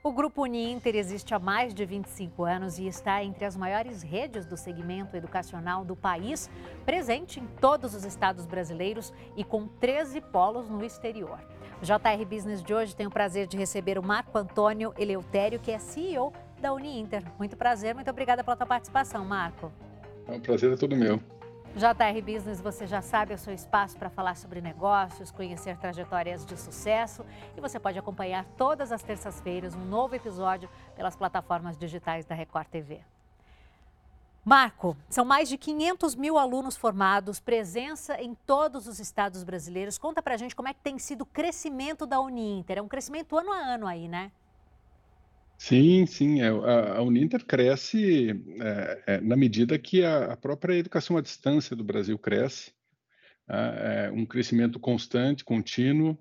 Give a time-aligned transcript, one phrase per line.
[0.00, 4.46] O Grupo Uninter existe há mais de 25 anos e está entre as maiores redes
[4.46, 6.48] do segmento educacional do país,
[6.86, 11.40] presente em todos os estados brasileiros e com 13 polos no exterior.
[11.82, 15.72] O JR Business de hoje tem o prazer de receber o Marco Antônio Eleutério, que
[15.72, 17.24] é CEO da Uninter.
[17.36, 19.72] Muito prazer, muito obrigada pela tua participação, Marco.
[20.28, 21.20] É um prazer é todo meu.
[21.76, 26.44] JR Business, você já sabe, é o seu espaço para falar sobre negócios, conhecer trajetórias
[26.44, 27.24] de sucesso
[27.56, 32.66] e você pode acompanhar todas as terças-feiras um novo episódio pelas plataformas digitais da Record
[32.68, 33.00] TV.
[34.44, 39.98] Marco, são mais de 500 mil alunos formados, presença em todos os estados brasileiros.
[39.98, 42.78] Conta pra gente como é que tem sido o crescimento da Uninter.
[42.78, 44.32] É um crescimento ano a ano aí, né?
[45.58, 46.40] Sim, sim.
[46.40, 48.30] É, a, a Uninter cresce
[48.60, 52.72] é, é, na medida que a, a, própria educação à distância do Brasil cresce.
[53.46, 54.06] Né?
[54.06, 56.16] É um crescimento constante, contínuo,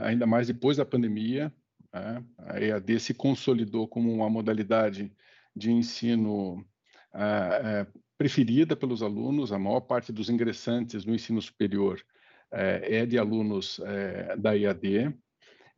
[0.00, 1.52] ainda mais depois da pandemia.
[1.92, 2.24] Né?
[2.38, 5.12] A EAD se consolidou como uma modalidade
[5.54, 6.64] de ensino
[7.12, 7.86] é,
[8.16, 12.00] preferida pelos alunos, a maior parte dos ingressantes no ensino superior
[12.52, 13.80] é, de alunos
[14.38, 15.12] da EAD,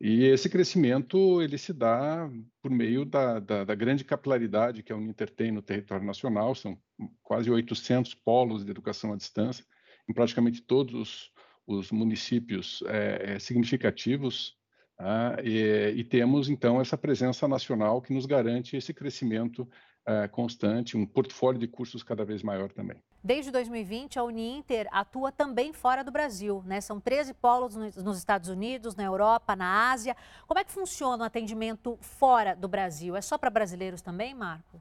[0.00, 2.28] e esse crescimento ele se dá
[2.60, 6.78] por meio da, da, da, grande capilaridade que a Uninter tem no território nacional, são
[7.22, 9.64] quase 800 polos de educação à distância,
[10.08, 11.30] em praticamente todos os,
[11.66, 14.56] os municípios é, significativos,
[14.96, 15.36] tá?
[15.42, 19.68] e, e, temos então essa presença nacional que nos garante esse crescimento
[20.06, 22.96] é, constante, um portfólio de cursos cada vez maior também.
[23.22, 26.80] Desde 2020, a Uninter atua também fora do Brasil, né?
[26.80, 30.14] São 13 polos nos Estados Unidos, na Europa, na Ásia.
[30.46, 33.16] Como é que funciona o atendimento fora do Brasil?
[33.16, 34.80] É só para brasileiros também, Marco?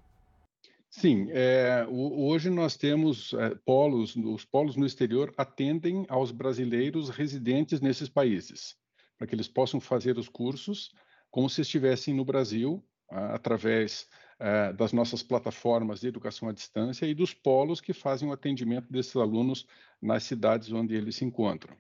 [0.90, 7.82] Sim, é, hoje nós temos é, polos, os polos no exterior atendem aos brasileiros residentes
[7.82, 8.76] nesses países,
[9.18, 10.94] para que eles possam fazer os cursos
[11.32, 14.08] como se estivessem no Brasil, através
[14.40, 18.92] é, das nossas plataformas de educação à distância e dos polos que fazem o atendimento
[18.92, 19.66] desses alunos
[20.02, 21.76] nas cidades onde eles se encontram.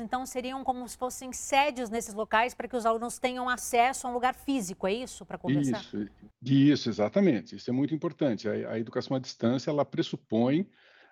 [0.00, 4.10] Então, seriam como se fossem sedes nesses locais para que os alunos tenham acesso a
[4.10, 5.80] um lugar físico, é isso, para conversar?
[5.80, 6.08] Isso,
[6.40, 7.56] isso, exatamente.
[7.56, 8.48] Isso é muito importante.
[8.48, 10.60] A, a educação à distância, ela pressupõe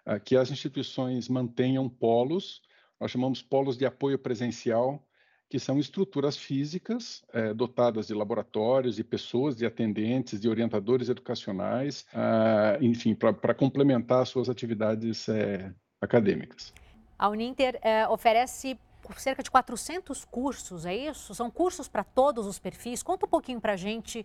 [0.07, 2.63] uh, que as instituições mantenham polos,
[3.01, 5.05] nós chamamos polos de apoio presencial,
[5.51, 12.07] que são estruturas físicas é, dotadas de laboratórios, de pessoas, de atendentes, de orientadores educacionais,
[12.15, 16.73] ah, enfim, para complementar suas atividades é, acadêmicas.
[17.19, 18.79] A Uninter é, oferece
[19.17, 21.35] cerca de 400 cursos, é isso?
[21.35, 23.03] São cursos para todos os perfis?
[23.03, 24.25] Conta um pouquinho para a gente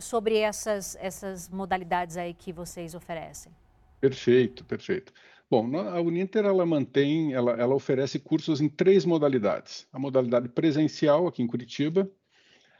[0.00, 3.52] sobre essas, essas modalidades aí que vocês oferecem.
[4.00, 5.12] Perfeito, perfeito.
[5.48, 11.28] Bom, a Uninter ela mantém, ela, ela oferece cursos em três modalidades: a modalidade presencial
[11.28, 12.10] aqui em Curitiba,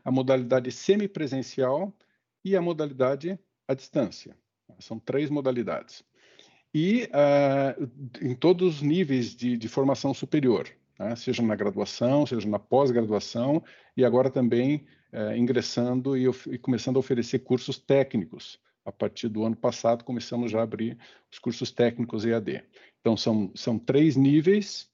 [0.04, 1.94] a modalidade semipresencial
[2.44, 3.38] e a modalidade
[3.68, 4.36] à distância.
[4.80, 6.04] São três modalidades.
[6.74, 7.90] E uh,
[8.20, 11.14] em todos os níveis de, de formação superior, né?
[11.14, 13.62] seja na graduação, seja na pós-graduação,
[13.96, 19.44] e agora também uh, ingressando e, e começando a oferecer cursos técnicos a partir do
[19.44, 20.96] ano passado, começamos já a abrir
[21.30, 22.64] os cursos técnicos EAD.
[23.00, 24.88] Então, são, são três níveis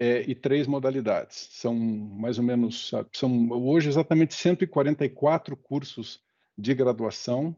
[0.00, 1.48] é, e três modalidades.
[1.52, 6.20] São mais ou menos, são hoje exatamente 144 cursos
[6.56, 7.54] de graduação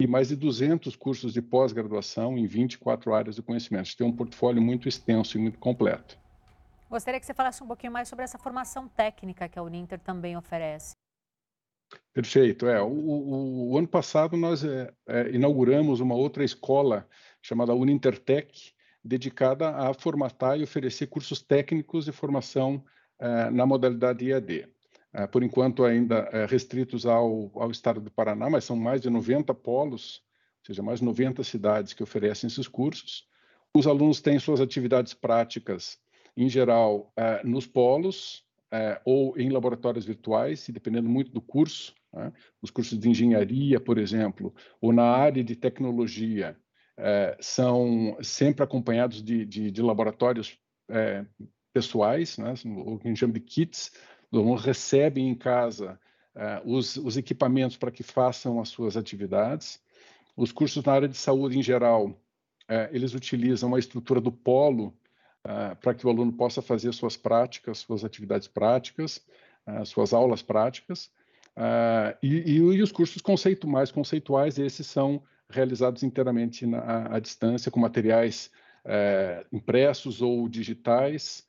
[0.00, 3.96] e mais de 200 cursos de pós-graduação em 24 áreas de conhecimento.
[3.96, 6.18] Tem um portfólio muito extenso e muito completo.
[6.88, 10.36] Gostaria que você falasse um pouquinho mais sobre essa formação técnica que a Uninter também
[10.36, 10.94] oferece.
[12.16, 12.66] Perfeito.
[12.66, 17.06] É, o, o, o ano passado nós é, é, inauguramos uma outra escola
[17.42, 18.72] chamada Unintertech,
[19.04, 22.82] dedicada a formatar e oferecer cursos técnicos de formação
[23.18, 24.66] é, na modalidade IAD.
[25.12, 29.08] É, por enquanto ainda é, restritos ao, ao estado do Paraná, mas são mais de
[29.08, 30.22] 90 polos,
[30.60, 33.28] ou seja, mais de 90 cidades que oferecem esses cursos.
[33.74, 35.98] Os alunos têm suas atividades práticas,
[36.34, 37.12] em geral,
[37.44, 42.32] nos polos, é, ou em laboratórios virtuais, dependendo muito do curso, né?
[42.60, 46.56] os cursos de engenharia, por exemplo, ou na área de tecnologia,
[46.98, 50.58] é, são sempre acompanhados de, de, de laboratórios
[50.88, 51.24] é,
[51.72, 52.54] pessoais, né?
[52.64, 53.92] o que a gente chama de kits,
[54.30, 55.98] os alunos recebem em casa
[56.34, 59.80] é, os, os equipamentos para que façam as suas atividades.
[60.36, 62.20] Os cursos na área de saúde, em geral,
[62.68, 64.94] é, eles utilizam a estrutura do polo,
[65.46, 69.24] uh, para que o aluno possa fazer suas práticas, suas atividades práticas,
[69.66, 71.10] uh, suas aulas práticas.
[71.56, 77.70] Uh, e, e, os cursos conceito, mais conceituais, esses são realizados inteiramente na, à distância,
[77.70, 78.50] com materiais
[78.84, 81.46] eh, impressos ou digitais,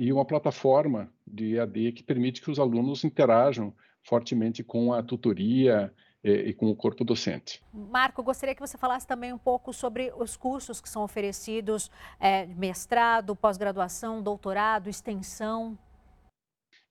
[0.00, 3.72] e uma plataforma de EAD que permite que os alunos interajam
[4.02, 7.62] fortemente com a tutoria e, com o corpo docente.
[7.72, 12.46] Marco, gostaria que você falasse também um pouco sobre os cursos que são oferecidos, é,
[12.46, 15.78] mestrado, pós-graduação, doutorado, extensão.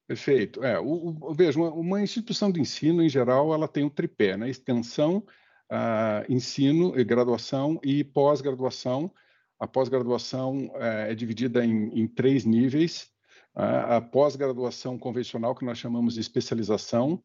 [0.07, 0.63] Perfeito.
[0.63, 4.35] É, o, o, veja, uma, uma, instituição de ensino, em geral, ela tem um tripé,
[4.35, 4.49] né?
[4.49, 5.23] Extensão,
[5.71, 9.13] uh, ensino, graduação e pós-graduação.
[9.59, 13.11] A pós-graduação uh, é dividida em, em três níveis.
[13.55, 17.21] Uh, a pós-graduação convencional, que nós chamamos de especialização,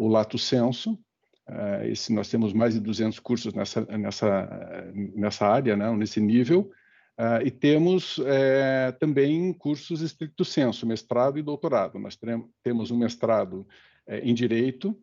[0.00, 0.98] o lato senso.
[1.84, 5.90] Esse, nós temos mais de 200 cursos nessa, nessa, nessa área, né?
[5.92, 6.70] nesse nível.
[7.16, 11.96] Uh, e temos é, também cursos estricto senso, mestrado e doutorado.
[11.98, 12.18] Nós
[12.62, 13.66] temos um mestrado
[14.04, 14.98] é, em Direito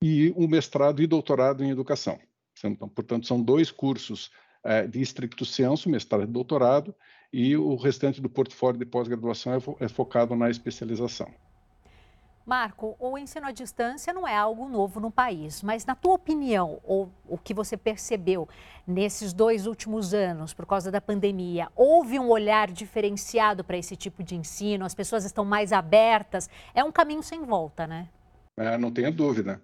[0.00, 2.20] e um mestrado e doutorado em Educação.
[2.62, 4.30] Então, portanto, são dois cursos
[4.64, 6.94] é, de estricto senso, mestrado e doutorado,
[7.32, 11.34] e o restante do portfólio de pós-graduação é, fo é focado na especialização.
[12.46, 16.78] Marco, o ensino à distância não é algo novo no país, mas na tua opinião,
[16.84, 18.48] ou o que você percebeu
[18.86, 24.22] nesses dois últimos anos, por causa da pandemia, houve um olhar diferenciado para esse tipo
[24.22, 24.84] de ensino?
[24.84, 26.48] As pessoas estão mais abertas?
[26.72, 28.08] É um caminho sem volta, né?
[28.56, 29.60] É, não tenha dúvida,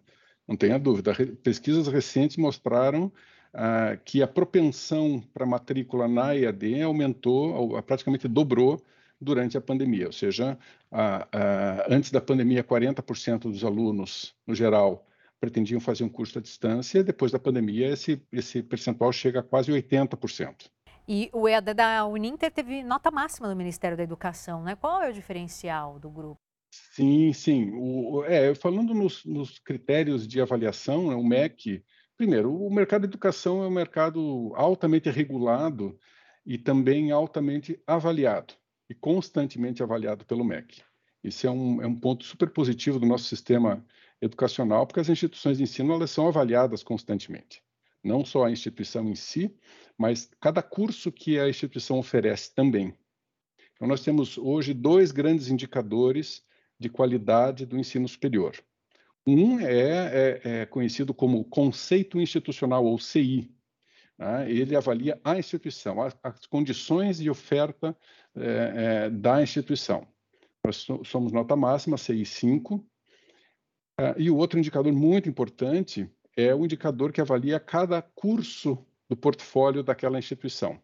[0.46, 1.14] não tenha dúvida.
[1.40, 3.12] Pesquisas recentes mostraram
[3.55, 8.82] ah, que a propensão para matrícula na EAD aumentou, praticamente dobrou
[9.22, 10.58] durante a pandemia, ou seja,
[10.90, 15.06] a, a, antes da pandemia, 40% dos alunos, no geral,
[15.40, 19.72] pretendiam fazer um curso à distância, depois da pandemia, esse, esse percentual chega a quase
[19.72, 20.70] 80%.
[21.08, 24.76] E o EAD da Uninter teve nota máxima do Ministério da Educação, né?
[24.76, 26.40] Qual é o diferencial do grupo?
[26.70, 27.72] Sim, sim.
[27.74, 31.82] O, é, falando nos, nos critérios de avaliação, né, o MEC,
[32.16, 35.98] primeiro, o mercado de educação é um mercado altamente regulado
[36.46, 38.54] e também altamente avaliado
[38.93, 40.83] e constantemente avaliado pelo MEC.
[41.25, 43.85] Isso é um, é um ponto super positivo do nosso sistema
[44.21, 47.62] educacional, porque as instituições de ensino elas são avaliadas constantemente.
[48.05, 49.55] Não só a instituição em si,
[49.97, 52.93] mas cada curso que a instituição oferece também.
[53.75, 56.44] Então, nós temos hoje dois grandes indicadores
[56.79, 58.53] de qualidade do ensino superior.
[59.27, 63.50] Um é, é, é conhecido como conceito institucional, ou CI.
[64.19, 64.50] Né?
[64.50, 67.97] Ele avalia a instituição, as, as condições de oferta
[68.37, 70.06] é, é, da instituição.
[70.64, 72.85] Nós somos nota máxima, CI 5.
[73.99, 78.79] É, e o outro indicador muito importante é o indicador que avalia cada curso
[79.09, 80.81] do portfólio daquela instituição.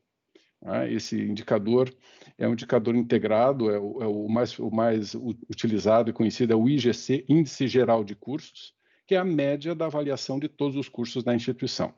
[0.61, 0.93] Né?
[0.93, 1.93] Esse indicador
[2.37, 6.57] é um indicador integrado, é o, é o, mais, o mais utilizado e conhecido, é
[6.57, 8.75] o IGC, Índice Geral de Cursos,
[9.07, 11.95] que é a média da avaliação de todos os cursos da instituição.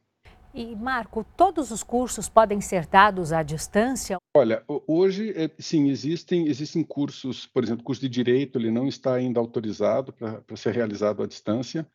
[0.52, 4.18] E, Marco, todos os cursos podem ser dados à distância?
[4.36, 8.88] Olha, hoje, é, sim, existem, existem cursos, por exemplo, o curso de Direito, ele não
[8.88, 11.86] está ainda autorizado para ser realizado à distância.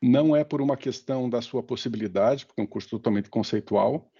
[0.00, 4.10] Não é por uma questão da sua possibilidade, porque é um curso totalmente conceitual,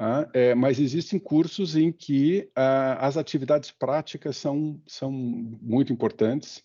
[0.00, 6.62] ah, é, mas existem cursos em que ah, as atividades práticas são, são muito importantes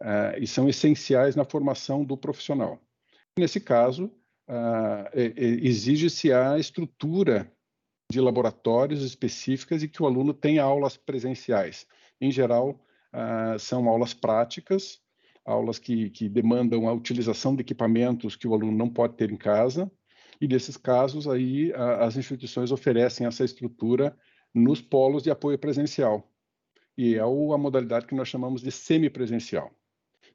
[0.00, 2.80] ah, e são essenciais na formação do profissional.
[3.36, 4.12] Nesse caso,
[4.48, 7.52] uh, exige-se a estrutura
[8.10, 11.86] de laboratórios específicas e que o aluno tenha aulas presenciais.
[12.20, 12.80] Em geral,
[13.12, 15.00] uh, são aulas práticas,
[15.44, 19.36] aulas que, que demandam a utilização de equipamentos que o aluno não pode ter em
[19.36, 19.90] casa,
[20.40, 24.16] e nesses casos aí as instituições oferecem essa estrutura
[24.54, 26.30] nos polos de apoio presencial.
[26.96, 29.72] E é a modalidade que nós chamamos de semipresencial.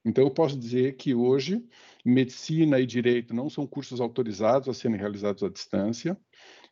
[0.06, 1.64] Então, eu posso dizer que hoje,
[2.04, 6.18] medicina e direito não são cursos autorizados a serem realizados à distância,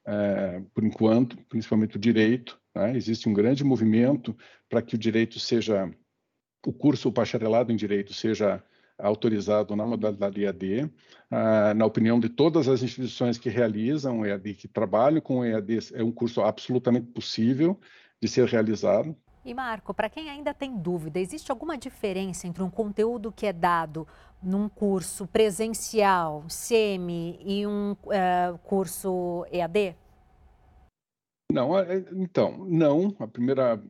[0.05, 2.59] é, por enquanto, principalmente o direito.
[2.75, 2.95] Né?
[2.95, 4.35] Existe um grande movimento
[4.69, 5.89] para que o direito seja,
[6.65, 8.63] o curso o bacharelado em direito seja
[8.97, 10.91] autorizado na modalidade EAD.
[11.29, 16.03] Ah, na opinião de todas as instituições que realizam EAD, que trabalham com EAD, é
[16.03, 17.79] um curso absolutamente possível
[18.21, 19.15] de ser realizado.
[19.43, 23.53] E Marco, para quem ainda tem dúvida, existe alguma diferença entre um conteúdo que é
[23.53, 24.07] dado
[24.41, 29.95] num curso presencial, semi e um uh, curso EAD?
[31.51, 33.15] Não, é, então, não.
[33.19, 33.83] A primeira,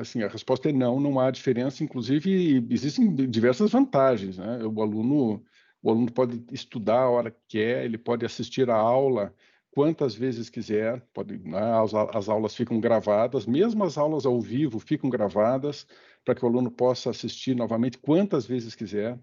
[0.00, 1.84] assim, a resposta é não, não há diferença.
[1.84, 4.58] Inclusive, existem diversas vantagens, né?
[4.64, 5.42] O aluno,
[5.82, 9.32] o aluno pode estudar a hora que quer, ele pode assistir a aula
[9.76, 14.78] quantas vezes quiser, pode, né, as, as, aulas ficam gravadas, mesmo as aulas ao vivo
[14.78, 15.86] ficam gravadas,
[16.24, 19.18] para que o aluno possa assistir novamente quantas vezes quiser.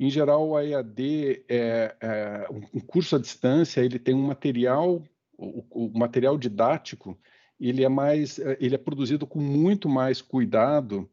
[0.00, 5.04] Em geral, a EAD, é, é, um curso à distância, ele tem um material,
[5.36, 7.18] o, o, material didático,
[7.60, 11.06] ele é mais, ele é produzido com muito mais cuidado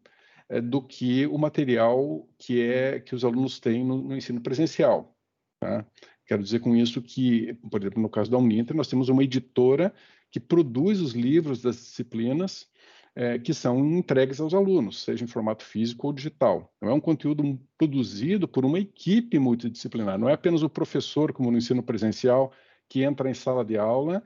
[0.47, 5.13] é, do que o material que é que os alunos têm no, no ensino presencial.
[5.59, 5.85] Tá?
[6.25, 9.93] Quero dizer com isso que, por exemplo, no caso da Uninter, nós temos uma editora
[10.31, 12.67] que produz os livros das disciplinas
[13.15, 16.73] é, que são entregues aos alunos, seja em formato físico ou digital.
[16.77, 21.49] Então, é um conteúdo produzido por uma equipe multidisciplinar, não é apenas o professor, como
[21.49, 22.51] no ensino presencial,
[22.89, 24.21] que entra em sala de aula,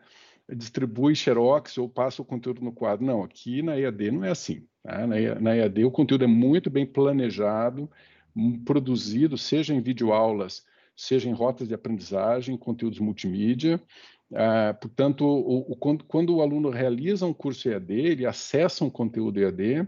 [0.52, 3.06] distribui xerox ou passa o conteúdo no quadro.
[3.06, 4.66] Não, aqui na EAD não é assim.
[4.82, 5.06] Tá?
[5.06, 7.90] Na EAD o conteúdo é muito bem planejado,
[8.66, 10.66] produzido, seja em videoaulas,
[11.00, 13.82] seja em rotas de aprendizagem, conteúdos multimídia,
[14.34, 18.90] ah, portanto, o, o, quando, quando, o aluno realiza um curso EAD, ele acessa um
[18.90, 19.88] conteúdo EAD,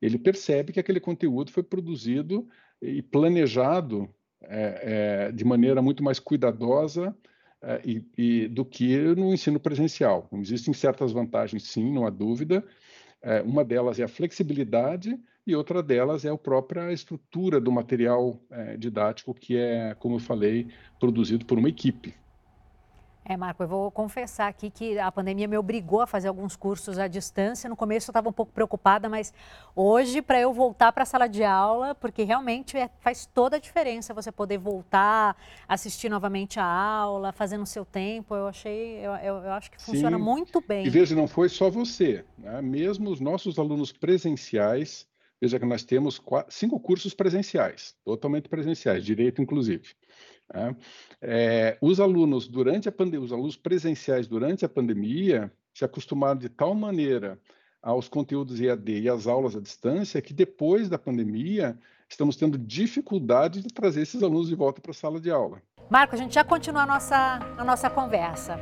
[0.00, 2.48] ele percebe que aquele conteúdo foi produzido
[2.80, 4.08] e planejado
[4.44, 7.14] é, é, de maneira muito mais cuidadosa
[7.60, 10.28] é, e, e, do que no ensino presencial.
[10.34, 12.64] Existem certas vantagens, sim, não há dúvida.
[13.20, 18.38] É, uma delas é a flexibilidade e outra delas é a própria estrutura do material
[18.50, 20.68] é, didático que é, como eu falei,
[20.98, 22.14] produzido por uma equipe.
[23.24, 26.98] É, Marco, eu vou confessar aqui que a pandemia me obrigou a fazer alguns cursos
[26.98, 27.70] à distância.
[27.70, 29.32] No começo eu estava um pouco preocupada, mas
[29.76, 33.60] hoje, para eu voltar para a sala de aula, porque realmente é, faz toda a
[33.60, 35.36] diferença você poder voltar,
[35.68, 38.34] assistir novamente a aula, fazendo o seu tempo.
[38.34, 40.22] Eu achei, eu, eu, eu acho que funciona Sim.
[40.22, 40.84] muito bem.
[40.84, 42.60] E veja, não foi só você, né?
[42.60, 45.06] mesmo os nossos alunos presenciais,
[45.42, 49.88] veja que nós temos quatro, cinco cursos presenciais, totalmente presenciais, direito inclusive.
[50.54, 50.76] Né?
[51.20, 56.48] É, os alunos durante a pandemia, os alunos presenciais durante a pandemia se acostumaram de
[56.48, 57.40] tal maneira
[57.82, 61.76] aos conteúdos EAD e às aulas à distância que depois da pandemia
[62.08, 65.60] estamos tendo dificuldade de trazer esses alunos de volta para a sala de aula.
[65.90, 68.60] Marco, a gente já continua a nossa, a nossa conversa.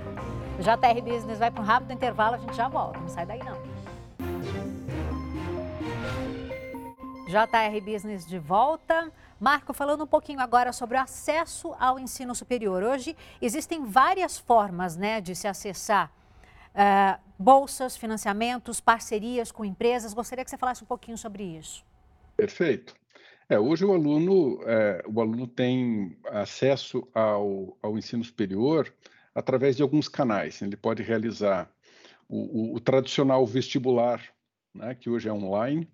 [0.58, 3.40] O JR Business vai para um rápido intervalo, a gente já volta, não sai daí
[3.40, 3.79] não.
[7.30, 9.12] JR Business de volta.
[9.38, 12.82] Marco, falando um pouquinho agora sobre o acesso ao ensino superior.
[12.82, 16.12] Hoje existem várias formas né, de se acessar
[16.74, 20.12] uh, bolsas, financiamentos, parcerias com empresas.
[20.12, 21.84] Gostaria que você falasse um pouquinho sobre isso.
[22.36, 22.96] Perfeito.
[23.48, 28.92] É, hoje o aluno, é, o aluno tem acesso ao, ao ensino superior
[29.32, 30.60] através de alguns canais.
[30.62, 31.70] Ele pode realizar
[32.28, 34.20] o, o, o tradicional vestibular,
[34.74, 35.88] né, que hoje é online,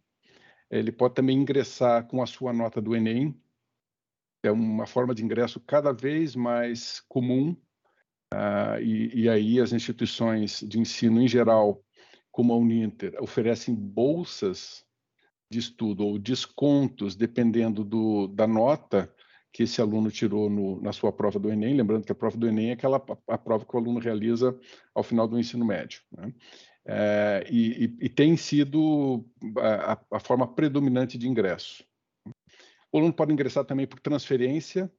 [0.71, 3.35] ele pode também ingressar com a sua nota do Enem.
[4.43, 7.57] É uma forma de ingresso cada vez mais comum.
[8.35, 11.83] Uh, e, e, aí as instituições de ensino em geral,
[12.33, 14.85] como a Uninter, oferecem bolsas
[15.49, 19.13] de estudo ou descontos, dependendo do, da nota
[19.53, 21.75] que esse aluno tirou no, na sua prova do Enem.
[21.75, 24.59] Lembrando que a prova do Enem é aquela a prova que o aluno realiza
[24.95, 26.03] ao final do ensino médio.
[26.13, 26.35] Né?
[26.89, 29.25] É, e, e, tem sido
[29.59, 31.85] a, a, forma predominante de ingresso.
[32.93, 34.91] O aluno pode ingressar também por transferência,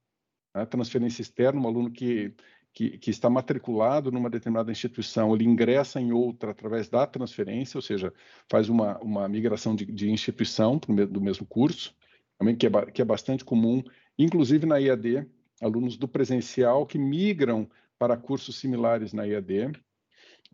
[0.54, 2.34] né, transferência externa, um aluno que,
[2.74, 7.82] que, que, está matriculado numa determinada instituição, ele ingressa em outra através da transferência, ou
[7.82, 8.14] seja,
[8.52, 11.96] faz uma, uma migração de, de instituição do mesmo curso,
[12.38, 13.82] também que é, que é bastante comum,
[14.20, 15.26] inclusive na IAD,
[15.62, 17.68] alunos do presencial que migram
[17.98, 19.72] para cursos similares na IAD?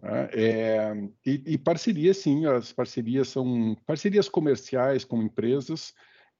[0.01, 0.93] É,
[1.25, 5.93] e, e parcerias, sim, as parcerias são parcerias comerciais com empresas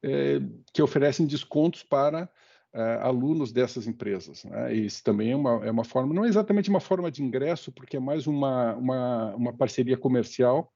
[0.04, 0.40] é,
[0.74, 2.30] que oferecem descontos para
[2.74, 4.44] é, alunos dessas empresas.
[4.44, 4.74] Né?
[4.74, 7.98] Isso também é uma, é uma forma, não é exatamente uma forma de ingresso, porque
[7.98, 10.72] é mais uma, uma, uma parceria comercial,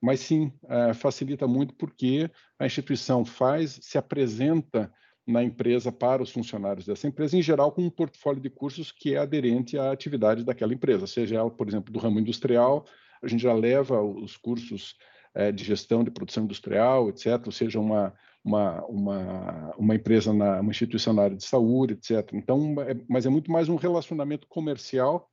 [0.00, 4.92] mas sim é, facilita muito porque a instituição faz, se apresenta
[5.26, 9.14] na empresa para os funcionários dessa empresa, em geral com um portfólio de cursos que
[9.14, 12.84] é aderente à atividade daquela empresa, seja ela, por exemplo, do ramo industrial,
[13.22, 14.96] a gente já leva os cursos
[15.34, 18.12] é, de gestão de produção industrial, etc., ou seja, uma,
[18.44, 22.32] uma, uma, uma empresa, na, uma instituição na área de saúde, etc.
[22.34, 25.30] Então, é, mas é muito mais um relacionamento comercial,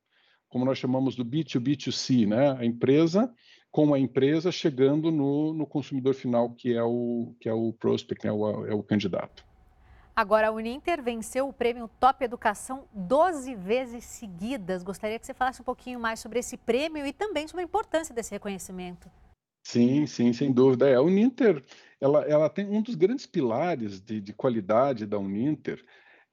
[0.48, 2.56] como nós chamamos do B2B2C, né?
[2.58, 3.32] A empresa
[3.72, 8.26] com a empresa chegando no, no consumidor final, que é o, que é o prospect,
[8.26, 8.32] né?
[8.32, 9.49] o, é o candidato.
[10.16, 14.84] Agora, a Uninter venceu o prêmio Top Educação 12 vezes seguidas.
[14.84, 18.14] Gostaria que você falasse um pouquinho mais sobre esse prêmio e também sobre a importância
[18.14, 19.10] desse reconhecimento.
[19.64, 20.90] Sim, sim, sem dúvida.
[20.90, 21.64] É, a Uninter,
[22.02, 25.84] ela, ela tem um dos grandes pilares de, de qualidade da Uninter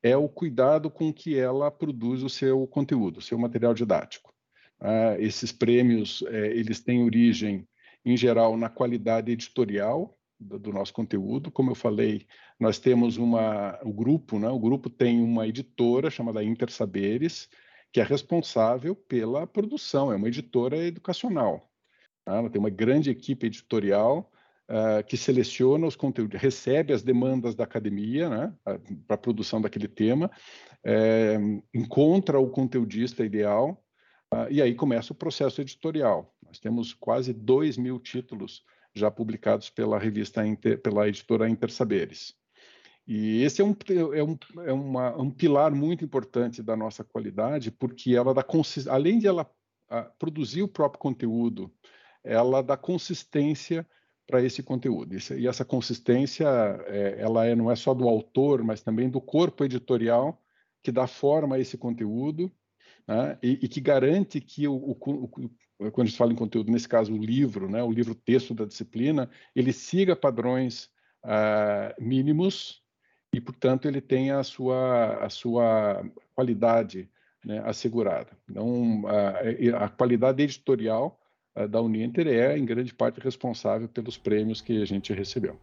[0.03, 4.33] é o cuidado com que ela produz o seu conteúdo, o seu material didático.
[4.81, 7.67] Ah, esses prêmios, é, eles têm origem,
[8.05, 11.51] em geral, na qualidade editorial do, nosso conteúdo.
[11.51, 12.27] Como eu falei,
[12.59, 14.49] nós temos uma, o grupo, né?
[14.49, 17.49] O grupo tem uma editora chamada Intersaberes,
[17.93, 21.71] que é responsável pela produção, é uma editora educacional.
[22.25, 22.37] Tá?
[22.37, 24.31] Ela tem uma grande equipe editorial
[24.69, 28.55] uh, que seleciona os conteúdos, recebe as demandas da academia né,
[29.07, 30.31] para a produção daquele tema,
[30.85, 31.37] é,
[31.75, 33.83] encontra o conteudista ideal
[34.33, 36.35] uh, e aí começa o processo editorial.
[36.43, 38.63] Nós temos quase 2 mil títulos
[38.97, 42.35] já publicados pela revista, Inter, pela editora Intersaberes.
[43.07, 43.77] E esse é um,
[44.15, 48.45] é um, é uma, um pilar muito importante da nossa qualidade, porque ela dá
[48.89, 49.49] além de ela
[49.89, 51.73] a, produzir o próprio conteúdo,
[52.25, 53.87] ela dá consistência
[54.27, 55.15] para esse conteúdo.
[55.37, 56.49] E essa consistência,
[56.87, 60.43] é, ela é, não é só do autor, mas também do corpo editorial
[60.83, 62.51] que dá forma a esse conteúdo
[63.07, 63.39] né?
[63.43, 66.89] e, e, que garante que o, o, o, quando a gente fala em conteúdo, nesse
[66.89, 67.83] caso o livro, né?
[67.83, 70.91] o livro texto da disciplina, ele siga padrões
[71.25, 72.83] uh, mínimos
[73.33, 77.09] e, portanto, ele tenha a sua, a sua qualidade
[77.45, 78.31] né, assegurada.
[78.49, 81.21] Então, a, a qualidade editorial
[81.71, 85.59] da Uninter é, em grande parte, responsável pelos prêmios que a gente recebeu.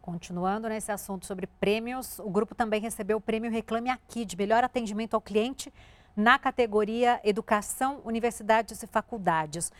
[0.00, 4.64] Continuando nesse assunto sobre prêmios, o grupo também recebeu o prêmio Reclame Aqui de melhor
[4.64, 5.72] atendimento ao cliente
[6.16, 9.72] na categoria Educação, Universidades e Faculdades.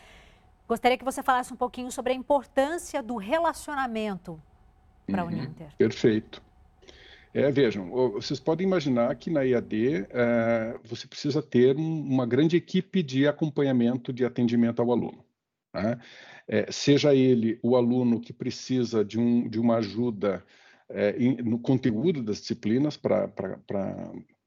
[0.67, 4.41] Gostaria que você falasse um pouquinho sobre a importância do relacionamento
[5.05, 5.67] para a uhum, Uninter.
[5.77, 6.41] Perfeito.
[7.33, 13.01] É, vejam, vocês podem imaginar que na IAD é, você precisa ter uma grande equipe
[13.01, 15.23] de acompanhamento de atendimento ao aluno.
[15.73, 15.97] Né?
[16.47, 20.43] É, seja ele o aluno que precisa de, um, de uma ajuda
[20.89, 23.29] é, no conteúdo das disciplinas para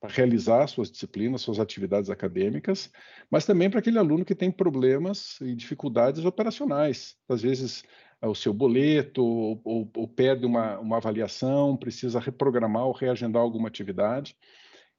[0.08, 2.90] realizar suas disciplinas, suas atividades acadêmicas,
[3.30, 7.16] mas também para aquele aluno que tem problemas e dificuldades operacionais.
[7.28, 7.84] Às vezes
[8.22, 13.68] o seu boleto, ou, ou, ou perde uma, uma avaliação, precisa reprogramar ou reagendar alguma
[13.68, 14.36] atividade.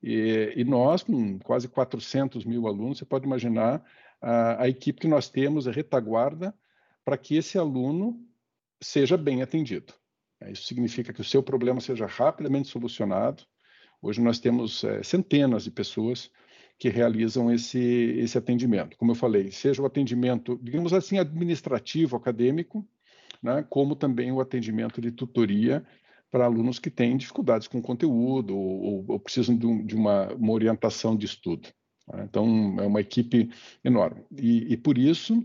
[0.02, 3.84] E, e, nós, com quase 400 mil alunos, você pode imaginar
[4.22, 6.54] a, a equipe que nós temos, a retaguarda,
[7.04, 8.20] para que esse aluno
[8.82, 9.94] seja bem atendido.
[10.40, 13.44] É, isso significa que o seu problema seja rapidamente solucionado.
[14.06, 16.30] Hoje nós temos é, centenas de pessoas
[16.78, 18.96] que realizam esse, esse atendimento.
[18.98, 22.88] Como eu falei, seja o atendimento, digamos assim, administrativo, acadêmico,
[23.42, 25.84] né, como também o atendimento de tutoria
[26.30, 30.54] para alunos que têm dificuldades com conteúdo ou, ou precisam de, um, de uma, uma,
[30.54, 31.68] orientação de estudo.
[32.08, 32.26] Né?
[32.30, 33.50] Então, é uma equipe
[33.84, 34.24] enorme.
[34.38, 35.44] E, e por isso,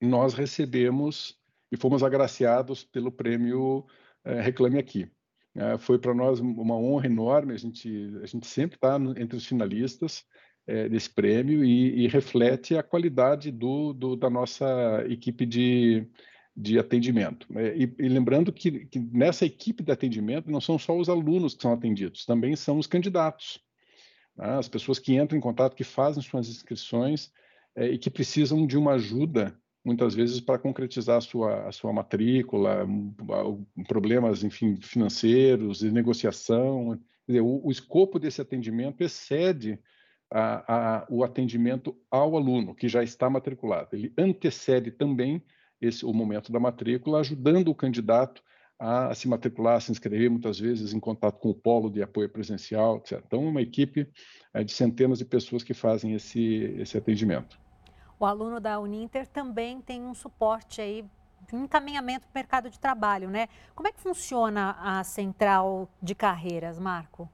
[0.00, 1.38] nós recebemos
[1.70, 3.84] e fomos agraciados pelo prêmio
[4.24, 5.10] é, Reclame Aqui.
[5.56, 7.88] É, foi para nós uma honra enorme, a gente,
[8.22, 10.22] a gente sempre está entre os finalistas
[10.66, 16.06] é, desse prêmio e, e, reflete a qualidade do, do, da nossa equipe de,
[16.54, 17.46] de atendimento.
[17.50, 17.74] Né?
[17.76, 21.62] E, e lembrando que, que, nessa equipe de atendimento não são só os alunos que
[21.62, 23.60] são atendidos, também são os candidatos,
[24.36, 24.58] né?
[24.58, 27.32] as pessoas que entram em contato, que fazem suas inscrições
[27.74, 31.92] é, e que precisam de uma ajuda, muitas vezes, para concretizar a sua, a sua
[31.92, 32.84] matrícula,
[33.86, 37.00] problemas, enfim, financeiros, de negociação.
[37.26, 39.78] Dizer, o, o, escopo desse atendimento excede
[40.28, 43.90] a, a, o atendimento ao aluno que já está matriculado.
[43.92, 45.40] Ele antecede também
[45.80, 48.42] esse, o momento da matrícula, ajudando o candidato
[48.80, 52.02] a, a, se matricular, a se inscrever, muitas vezes em contato com o polo de
[52.02, 53.22] apoio presencial, etc.
[53.24, 54.08] Então, uma equipe
[54.52, 57.56] é, de centenas de pessoas que fazem esse, esse atendimento.
[58.18, 61.04] O aluno da Uninter também tem um suporte aí,
[61.52, 63.48] um encaminhamento para o mercado de trabalho, né?
[63.74, 67.28] Como é que funciona a central de carreiras, Marco?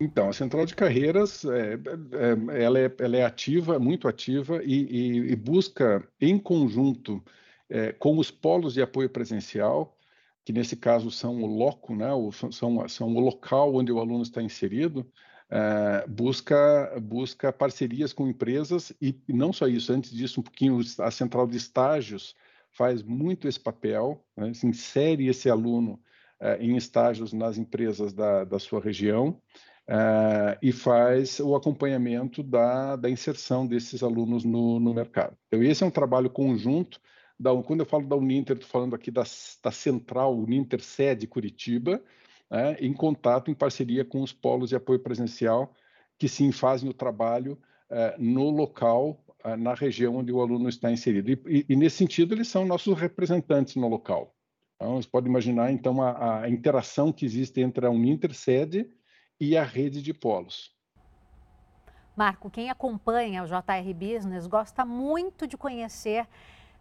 [0.00, 4.82] Então, a central de carreiras, é, é, ela, é, ela é ativa, muito ativa, e,
[4.82, 7.22] e, e busca, em conjunto
[7.70, 9.96] é, com os polos de apoio presencial,
[10.44, 12.08] que nesse caso são o loco, né,
[12.52, 15.06] são, são o local onde o aluno está inserido,
[15.50, 21.10] é, busca, busca parcerias com empresas e, não só isso, antes disso, um pouquinho, a
[21.10, 22.34] central de estágios
[22.72, 26.00] faz muito esse papel, né, insere esse aluno
[26.40, 29.40] é, em estágios nas empresas da, da sua região,
[29.86, 35.36] Uh, e faz o acompanhamento da, da inserção desses alunos no, no mercado.
[35.46, 36.98] Então, esse é um trabalho conjunto
[37.38, 39.24] da, quando eu falo da Uninter, estou falando aqui da,
[39.62, 42.02] da central Uninter sede Curitiba,
[42.50, 45.74] né, em contato, em parceria com os polos de apoio presencial,
[46.18, 47.58] que sim fazem o trabalho
[47.90, 51.30] eh, no local, eh, na região onde o aluno está inserido.
[51.30, 54.34] E, e, nesse sentido, eles são nossos representantes no local.
[54.76, 58.88] Então, você pode imaginar, então, a, a interação que existe entre a Uninter sede
[59.40, 60.74] e a rede de polos.
[62.16, 66.28] Marco, quem acompanha o JR Business gosta muito de conhecer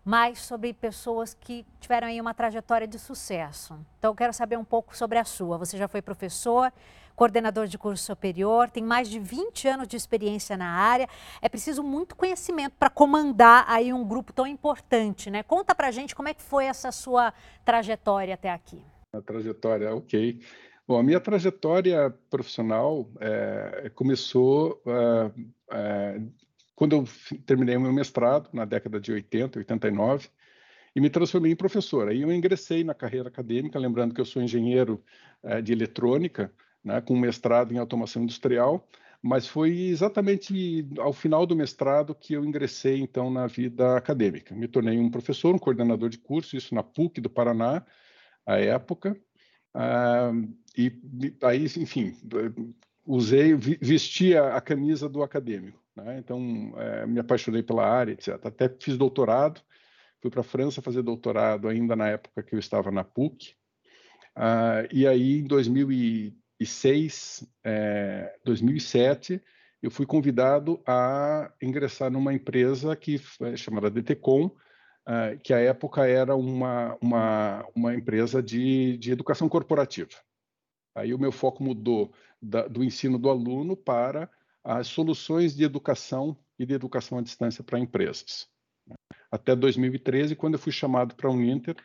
[0.04, 3.80] mais sobre pessoas que tiveram aí uma trajetória de sucesso.
[3.98, 5.58] Então, eu quero saber um pouco sobre a sua.
[5.58, 6.72] Você já foi professor,
[7.16, 11.08] coordenador de curso superior, tem mais de 20 anos de experiência na área.
[11.42, 15.42] É preciso muito conhecimento para comandar aí um grupo tão importante, né?
[15.44, 18.82] Conta pra gente como é que foi essa sua trajetória até aqui.
[19.14, 20.42] A trajetória, ok.
[20.86, 25.32] Bom, a minha trajetória profissional é, começou é,
[25.72, 26.22] é,
[26.76, 27.04] quando eu
[27.46, 30.30] terminei meu mestrado, na década de 80, 89,
[30.96, 32.08] e me transformei em professor.
[32.08, 35.04] Aí eu ingressei na carreira acadêmica, lembrando que eu sou engenheiro
[35.42, 38.88] é, de eletrônica, né, com mestrado em automação industrial,
[39.22, 44.54] mas foi exatamente ao final do mestrado que eu ingressei, então, na vida acadêmica.
[44.54, 47.86] Me tornei um professor, um coordenador de curso, isso na PUC do Paraná,
[48.46, 49.18] à época,
[49.74, 50.32] ah,
[50.78, 50.92] e
[51.42, 52.16] aí, enfim,
[53.06, 55.83] usei, vesti a camisa do acadêmico.
[55.96, 56.20] Né?
[56.20, 58.30] Então, é, me apaixonei pela área, etc.
[58.46, 59.62] Até fiz doutorado,
[60.22, 63.56] fui para a França fazer doutorado ainda na época que eu estava na PUC.
[64.36, 69.42] Ah, e aí, em 2006, é, 2007,
[69.84, 76.08] eu fui convidado a ingressar numa empresa que é chamada DTCom, uh, que à época
[76.08, 80.12] era uma, uma, uma empresa de, de educação corporativa.
[80.96, 84.30] Aí o meu foco mudou da, do ensino do aluno para
[84.64, 88.48] as soluções de educação e de educação à distância para empresas.
[89.32, 91.76] Até 2013, quando eu fui chamado para a Uninter,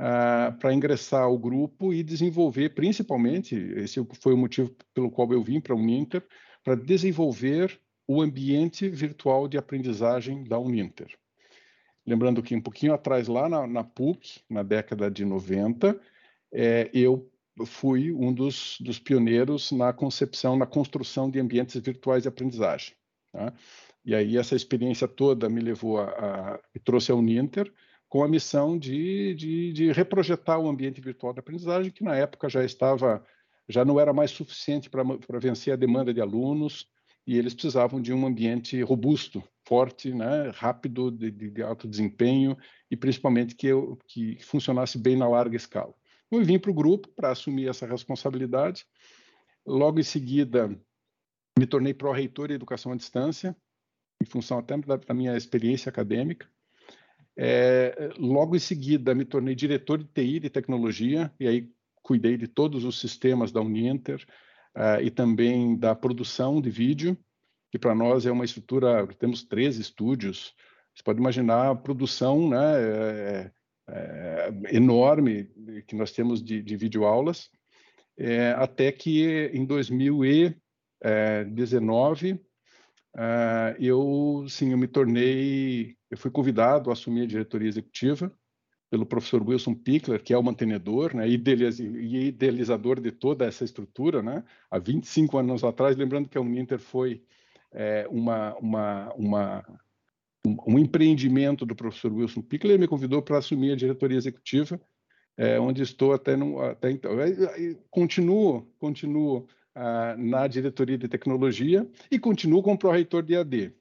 [0.00, 5.42] uh, para ingressar ao grupo e desenvolver, principalmente, esse foi o motivo pelo qual eu
[5.42, 6.26] vim para a Uninter,
[6.64, 11.08] para desenvolver o ambiente virtual de aprendizagem da Uninter.
[12.06, 16.00] Lembrando que um pouquinho atrás, lá na, na PUC, na década de 90,
[16.52, 17.28] é, eu
[17.64, 22.94] fui um dos, dos, pioneiros na concepção, na construção de ambientes virtuais de aprendizagem.
[23.32, 23.52] Tá?
[24.04, 27.72] E aí essa experiência toda me levou a, me trouxe a Uninter
[28.08, 32.48] com a missão de, de, de, reprojetar o ambiente virtual de aprendizagem que na época
[32.48, 33.24] já estava
[33.68, 35.02] já não era mais suficiente para
[35.40, 36.88] vencer a demanda de alunos
[37.26, 42.56] e eles precisavam de um ambiente robusto forte, né, rápido, de, de, alto desempenho
[42.88, 45.92] e principalmente que, eu, que funcionasse bem na larga escala.
[46.30, 48.84] Eu vim para o grupo para assumir essa responsabilidade.
[49.66, 50.68] Logo em seguida,
[51.58, 53.56] me tornei pró-reitor em educação à distância,
[54.22, 56.48] em função até da, da minha experiência acadêmica.
[57.38, 61.70] É, logo em seguida, me tornei diretor de TI e tecnologia, e aí
[62.02, 64.24] cuidei de todos os sistemas da Uninter
[64.76, 67.18] uh, e também da produção de vídeo
[67.76, 70.54] que para nós é uma estrutura, temos três estúdios,
[70.94, 73.52] você pode imaginar a produção né, é,
[73.88, 75.44] é, enorme
[75.86, 77.50] que nós temos de, de videoaulas,
[78.18, 82.40] é, até que em 2019
[83.16, 88.32] é, eu, sim, eu me tornei, eu fui convidado a assumir a diretoria executiva
[88.90, 94.22] pelo professor Wilson Pickler, que é o mantenedor né, e idealizador de toda essa estrutura,
[94.22, 97.22] né, há 25 anos atrás, lembrando que a Uninter foi
[98.08, 99.64] uma, uma, uma,
[100.66, 104.80] um empreendimento do professor Wilson Pickler, ele me convidou para assumir a diretoria executiva,
[105.36, 107.12] é, onde estou até, no, até então.
[107.90, 113.72] Continuo, continuo ah, na diretoria de tecnologia e continuo como pró-reitor de AD,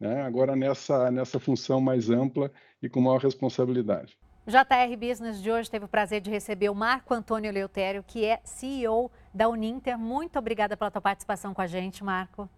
[0.00, 0.22] né?
[0.22, 2.50] agora nessa, nessa função mais ampla
[2.82, 4.16] e com maior responsabilidade.
[4.46, 8.24] O JR Business de hoje teve o prazer de receber o Marco Antônio Leutério, que
[8.24, 9.96] é CEO da Uninter.
[9.96, 12.48] Muito obrigada pela tua participação com a gente, Marco.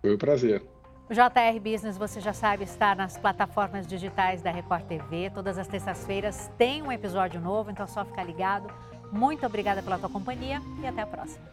[0.00, 0.62] Foi um prazer.
[1.10, 5.28] O JR Business, você já sabe, está nas plataformas digitais da Record TV.
[5.30, 8.72] Todas as terças-feiras tem um episódio novo, então é só ficar ligado.
[9.10, 11.44] Muito obrigada pela tua companhia e até a próxima.